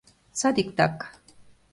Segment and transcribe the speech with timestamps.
[0.39, 0.95] Садиктак.